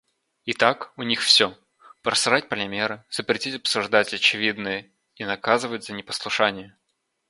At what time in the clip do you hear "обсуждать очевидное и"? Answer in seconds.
3.53-5.25